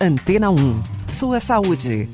[0.00, 0.82] Antena 1.
[1.08, 2.08] Sua saúde.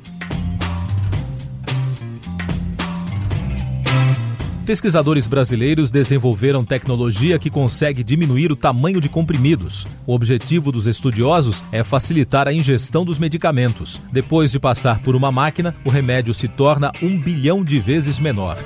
[4.64, 9.86] Pesquisadores brasileiros desenvolveram tecnologia que consegue diminuir o tamanho de comprimidos.
[10.06, 14.00] O objetivo dos estudiosos é facilitar a ingestão dos medicamentos.
[14.10, 18.56] Depois de passar por uma máquina, o remédio se torna um bilhão de vezes menor.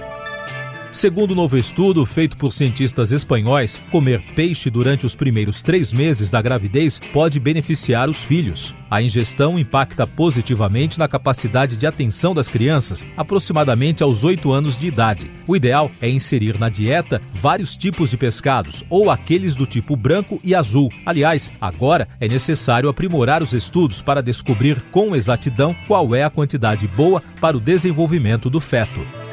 [0.98, 6.28] Segundo um novo estudo feito por cientistas espanhóis, comer peixe durante os primeiros três meses
[6.28, 8.74] da gravidez pode beneficiar os filhos.
[8.90, 14.88] A ingestão impacta positivamente na capacidade de atenção das crianças, aproximadamente aos 8 anos de
[14.88, 15.30] idade.
[15.46, 20.40] O ideal é inserir na dieta vários tipos de pescados, ou aqueles do tipo branco
[20.42, 20.90] e azul.
[21.06, 26.88] Aliás, agora é necessário aprimorar os estudos para descobrir com exatidão qual é a quantidade
[26.88, 29.27] boa para o desenvolvimento do feto.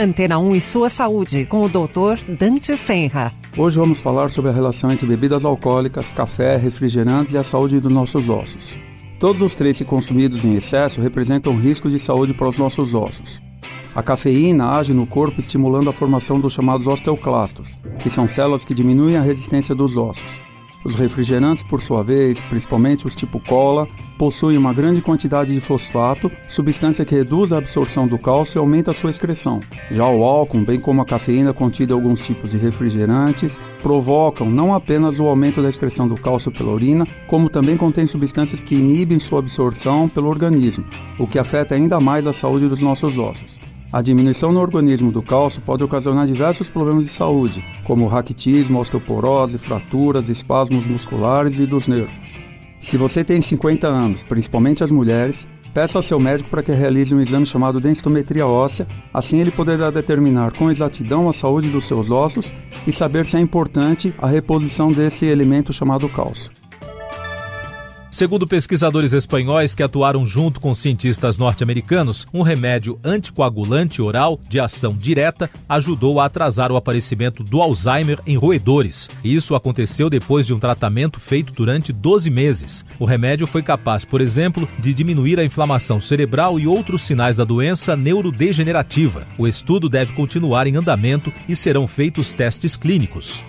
[0.00, 2.24] Antena 1 e sua saúde, com o Dr.
[2.26, 3.30] Dante Senra.
[3.54, 7.92] Hoje vamos falar sobre a relação entre bebidas alcoólicas, café, refrigerantes e a saúde dos
[7.92, 8.78] nossos ossos.
[9.18, 13.42] Todos os três, se consumidos em excesso, representam risco de saúde para os nossos ossos.
[13.94, 17.68] A cafeína age no corpo estimulando a formação dos chamados osteoclastos,
[18.02, 20.49] que são células que diminuem a resistência dos ossos.
[20.82, 23.86] Os refrigerantes, por sua vez, principalmente os tipo cola,
[24.16, 28.90] possuem uma grande quantidade de fosfato, substância que reduz a absorção do cálcio e aumenta
[28.90, 29.60] a sua excreção.
[29.90, 34.74] Já o álcool, bem como a cafeína contida em alguns tipos de refrigerantes, provocam não
[34.74, 39.18] apenas o aumento da excreção do cálcio pela urina, como também contém substâncias que inibem
[39.18, 40.84] sua absorção pelo organismo,
[41.18, 43.69] o que afeta ainda mais a saúde dos nossos ossos.
[43.92, 49.58] A diminuição no organismo do cálcio pode ocasionar diversos problemas de saúde, como raquitismo, osteoporose,
[49.58, 52.14] fraturas, espasmos musculares e dos nervos.
[52.78, 57.12] Se você tem 50 anos, principalmente as mulheres, peça ao seu médico para que realize
[57.12, 62.12] um exame chamado densitometria óssea, assim ele poderá determinar com exatidão a saúde dos seus
[62.12, 62.54] ossos
[62.86, 66.52] e saber se é importante a reposição desse elemento chamado cálcio.
[68.10, 74.94] Segundo pesquisadores espanhóis que atuaram junto com cientistas norte-americanos, um remédio anticoagulante oral de ação
[74.94, 79.08] direta ajudou a atrasar o aparecimento do Alzheimer em roedores.
[79.22, 82.84] Isso aconteceu depois de um tratamento feito durante 12 meses.
[82.98, 87.44] O remédio foi capaz, por exemplo, de diminuir a inflamação cerebral e outros sinais da
[87.44, 89.26] doença neurodegenerativa.
[89.38, 93.42] O estudo deve continuar em andamento e serão feitos testes clínicos.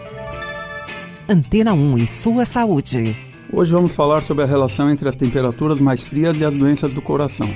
[1.28, 3.31] Antena 1 e sua saúde.
[3.54, 7.02] Hoje vamos falar sobre a relação entre as temperaturas mais frias e as doenças do
[7.02, 7.54] coração.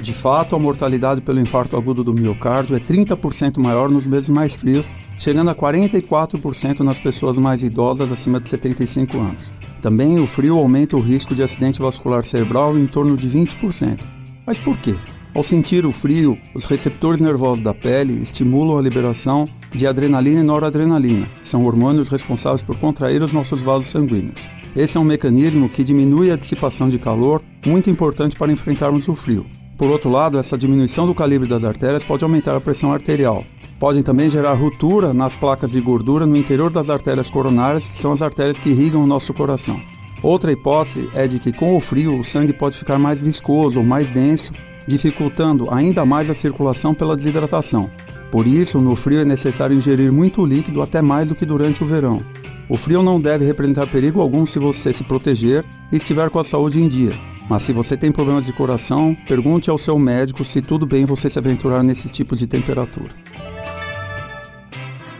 [0.00, 4.54] De fato, a mortalidade pelo infarto agudo do miocárdio é 30% maior nos meses mais
[4.54, 9.52] frios, chegando a 44% nas pessoas mais idosas acima de 75 anos.
[9.82, 14.00] Também o frio aumenta o risco de acidente vascular cerebral em torno de 20%.
[14.46, 14.94] Mas por quê?
[15.34, 20.44] Ao sentir o frio, os receptores nervosos da pele estimulam a liberação de adrenalina e
[20.44, 24.56] noradrenalina, que são hormônios responsáveis por contrair os nossos vasos sanguíneos.
[24.76, 29.14] Esse é um mecanismo que diminui a dissipação de calor, muito importante para enfrentarmos o
[29.14, 29.46] frio.
[29.78, 33.42] Por outro lado, essa diminuição do calibre das artérias pode aumentar a pressão arterial.
[33.80, 38.12] Podem também gerar ruptura nas placas de gordura no interior das artérias coronárias, que são
[38.12, 39.80] as artérias que irrigam o nosso coração.
[40.22, 43.84] Outra hipótese é de que com o frio o sangue pode ficar mais viscoso ou
[43.84, 44.52] mais denso,
[44.86, 47.90] dificultando ainda mais a circulação pela desidratação.
[48.30, 51.86] Por isso, no frio é necessário ingerir muito líquido até mais do que durante o
[51.86, 52.18] verão.
[52.68, 56.44] O frio não deve representar perigo algum se você se proteger e estiver com a
[56.44, 57.12] saúde em dia.
[57.48, 61.30] Mas se você tem problemas de coração, pergunte ao seu médico se tudo bem você
[61.30, 63.08] se aventurar nesses tipos de temperatura.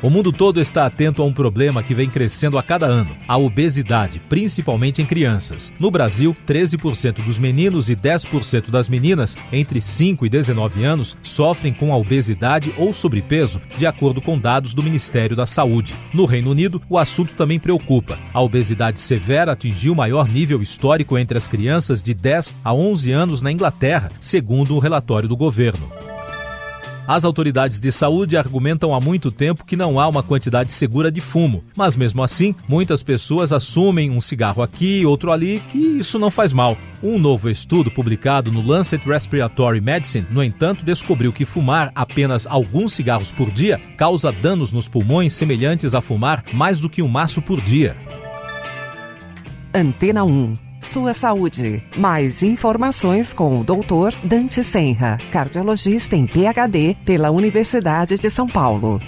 [0.03, 3.37] O mundo todo está atento a um problema que vem crescendo a cada ano: a
[3.37, 5.73] obesidade, principalmente em crianças.
[5.79, 11.73] No Brasil, 13% dos meninos e 10% das meninas entre 5 e 19 anos sofrem
[11.73, 15.95] com a obesidade ou sobrepeso, de acordo com dados do Ministério da Saúde.
[16.13, 18.19] No Reino Unido, o assunto também preocupa.
[18.35, 23.13] A obesidade severa atingiu o maior nível histórico entre as crianças de 10 a 11
[23.13, 26.06] anos na Inglaterra, segundo o um relatório do governo.
[27.07, 31.21] As autoridades de saúde argumentam há muito tempo que não há uma quantidade segura de
[31.21, 36.33] fumo, mas mesmo assim, muitas pessoas assumem um cigarro aqui, outro ali, que isso não
[36.33, 36.77] faz mal.
[37.01, 42.93] Um novo estudo publicado no Lancet Respiratory Medicine, no entanto, descobriu que fumar apenas alguns
[42.93, 47.41] cigarros por dia causa danos nos pulmões semelhantes a fumar mais do que um maço
[47.41, 47.95] por dia.
[49.73, 51.83] Antena 1 sua saúde.
[51.97, 54.17] Mais informações com o Dr.
[54.23, 59.01] Dante Senra, cardiologista em PhD pela Universidade de São Paulo.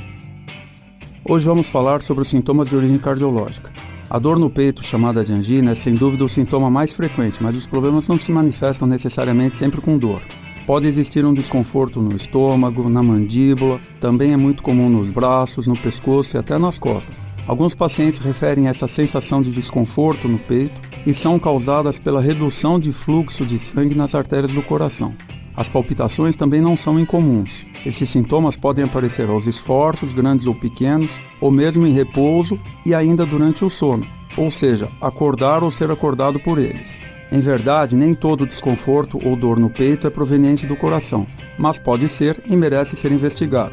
[1.25, 3.71] Hoje vamos falar sobre os sintomas de origem cardiológica.
[4.11, 7.55] A dor no peito, chamada de angina, é sem dúvida o sintoma mais frequente, mas
[7.55, 10.23] os problemas não se manifestam necessariamente sempre com dor.
[10.69, 15.75] Pode existir um desconforto no estômago, na mandíbula, também é muito comum nos braços, no
[15.75, 17.26] pescoço e até nas costas.
[17.47, 22.93] Alguns pacientes referem essa sensação de desconforto no peito e são causadas pela redução de
[22.93, 25.15] fluxo de sangue nas artérias do coração.
[25.56, 27.65] As palpitações também não são incomuns.
[27.87, 31.09] Esses sintomas podem aparecer aos esforços, grandes ou pequenos,
[31.41, 34.06] ou mesmo em repouso e ainda durante o sono,
[34.37, 36.99] ou seja, acordar ou ser acordado por eles.
[37.31, 41.27] Em verdade, nem todo desconforto ou dor no peito é proveniente do coração,
[41.59, 43.73] mas pode ser e merece ser investigado.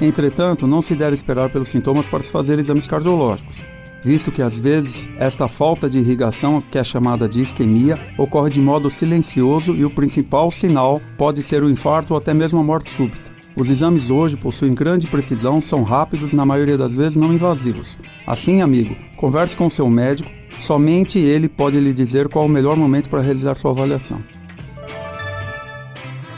[0.00, 3.74] Entretanto, não se deve esperar pelos sintomas para se fazer exames cardiológicos
[4.04, 8.60] visto que às vezes esta falta de irrigação, que é chamada de isquemia, ocorre de
[8.60, 12.94] modo silencioso e o principal sinal pode ser o infarto ou até mesmo a morte
[12.94, 13.32] súbita.
[13.56, 17.96] Os exames hoje possuem grande precisão, são rápidos e na maioria das vezes não invasivos.
[18.26, 23.08] Assim, amigo, converse com seu médico, somente ele pode lhe dizer qual o melhor momento
[23.08, 24.22] para realizar sua avaliação.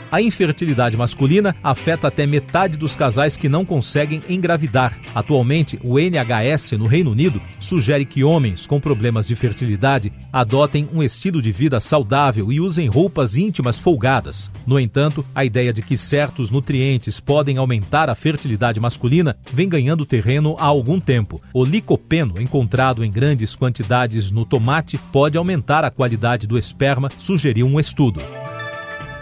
[0.09, 4.97] A infertilidade masculina afeta até metade dos casais que não conseguem engravidar.
[5.13, 11.03] Atualmente, o NHS no Reino Unido sugere que homens com problemas de fertilidade adotem um
[11.03, 14.49] estilo de vida saudável e usem roupas íntimas folgadas.
[14.65, 20.05] No entanto, a ideia de que certos nutrientes podem aumentar a fertilidade masculina vem ganhando
[20.05, 21.41] terreno há algum tempo.
[21.53, 27.67] O licopeno, encontrado em grandes quantidades no tomate, pode aumentar a qualidade do esperma, sugeriu
[27.67, 28.21] um estudo.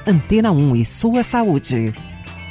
[0.07, 1.92] Antena 1 e sua saúde.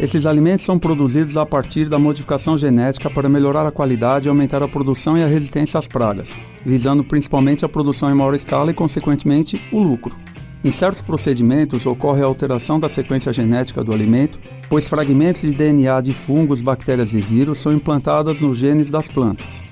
[0.00, 4.60] Esses alimentos são produzidos a partir da modificação genética para melhorar a qualidade e aumentar
[4.60, 6.34] a produção e a resistência às pragas,
[6.66, 10.16] visando principalmente a produção em maior escala e, consequentemente, o lucro.
[10.64, 16.00] Em certos procedimentos ocorre a alteração da sequência genética do alimento, pois fragmentos de DNA
[16.00, 19.62] de fungos, bactérias e vírus são implantados nos genes das plantas.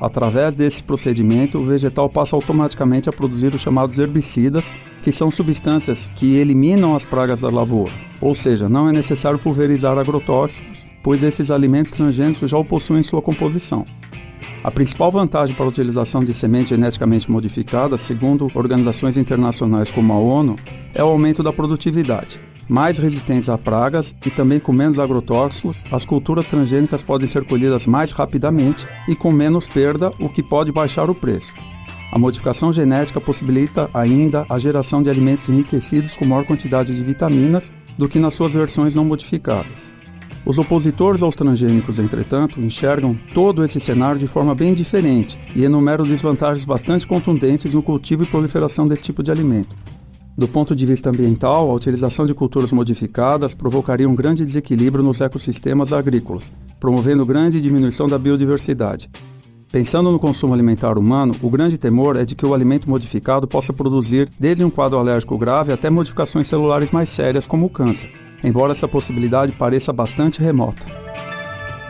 [0.00, 6.10] Através desse procedimento, o vegetal passa automaticamente a produzir os chamados herbicidas, que são substâncias
[6.16, 7.92] que eliminam as pragas da lavoura.
[8.20, 13.04] Ou seja, não é necessário pulverizar agrotóxicos, pois esses alimentos transgênicos já o possuem em
[13.04, 13.84] sua composição.
[14.64, 20.18] A principal vantagem para a utilização de sementes geneticamente modificadas, segundo organizações internacionais como a
[20.18, 20.56] ONU,
[20.94, 26.04] é o aumento da produtividade mais resistentes a pragas e também com menos agrotóxicos, as
[26.04, 31.10] culturas transgênicas podem ser colhidas mais rapidamente e com menos perda, o que pode baixar
[31.10, 31.52] o preço.
[32.12, 37.72] A modificação genética possibilita ainda a geração de alimentos enriquecidos com maior quantidade de vitaminas
[37.98, 39.92] do que nas suas versões não modificadas.
[40.46, 46.04] Os opositores aos transgênicos, entretanto, enxergam todo esse cenário de forma bem diferente e enumeram
[46.04, 49.74] desvantagens bastante contundentes no cultivo e proliferação desse tipo de alimento.
[50.40, 55.20] Do ponto de vista ambiental, a utilização de culturas modificadas provocaria um grande desequilíbrio nos
[55.20, 56.50] ecossistemas agrícolas,
[56.80, 59.10] promovendo grande diminuição da biodiversidade.
[59.70, 63.70] Pensando no consumo alimentar humano, o grande temor é de que o alimento modificado possa
[63.70, 68.10] produzir desde um quadro alérgico grave até modificações celulares mais sérias, como o câncer,
[68.42, 70.99] embora essa possibilidade pareça bastante remota.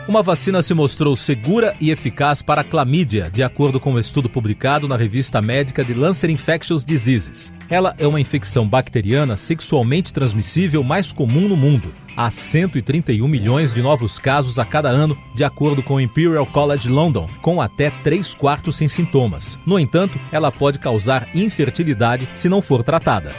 [0.07, 4.27] Uma vacina se mostrou segura e eficaz para a clamídia, de acordo com um estudo
[4.27, 7.53] publicado na revista médica de Lancet Infectious Diseases.
[7.69, 11.93] Ela é uma infecção bacteriana sexualmente transmissível mais comum no mundo.
[12.17, 16.89] Há 131 milhões de novos casos a cada ano, de acordo com o Imperial College
[16.89, 19.57] London, com até 3 quartos sem sintomas.
[19.65, 23.31] No entanto, ela pode causar infertilidade se não for tratada.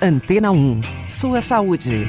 [0.00, 0.80] Antena 1.
[1.10, 2.08] Sua saúde.